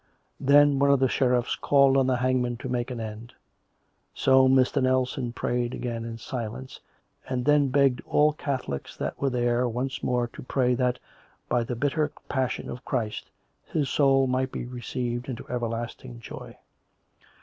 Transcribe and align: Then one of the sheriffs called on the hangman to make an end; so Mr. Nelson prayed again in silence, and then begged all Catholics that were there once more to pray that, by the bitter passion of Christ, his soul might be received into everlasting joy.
Then 0.39 0.79
one 0.79 0.89
of 0.89 0.99
the 0.99 1.07
sheriffs 1.07 1.55
called 1.55 1.95
on 1.95 2.07
the 2.07 2.15
hangman 2.15 2.57
to 2.57 2.67
make 2.69 2.89
an 2.89 2.99
end; 2.99 3.35
so 4.15 4.47
Mr. 4.49 4.81
Nelson 4.81 5.31
prayed 5.31 5.75
again 5.75 6.05
in 6.05 6.17
silence, 6.17 6.79
and 7.29 7.45
then 7.45 7.67
begged 7.67 8.01
all 8.07 8.33
Catholics 8.33 8.97
that 8.97 9.21
were 9.21 9.29
there 9.29 9.69
once 9.69 10.01
more 10.01 10.25
to 10.29 10.41
pray 10.41 10.73
that, 10.73 10.97
by 11.47 11.63
the 11.63 11.75
bitter 11.75 12.11
passion 12.27 12.67
of 12.67 12.83
Christ, 12.83 13.29
his 13.63 13.91
soul 13.91 14.25
might 14.25 14.51
be 14.51 14.65
received 14.65 15.29
into 15.29 15.47
everlasting 15.49 16.19
joy. 16.19 16.57